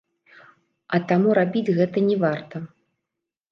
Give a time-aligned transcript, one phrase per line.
[0.95, 2.55] А таму рабіць гэта не варта.